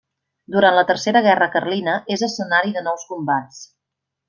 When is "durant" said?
0.53-0.77